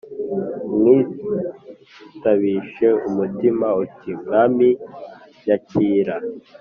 [0.71, 3.67] umwitabishe umutima.
[3.83, 4.69] uti mwami,
[5.43, 6.15] nyakira!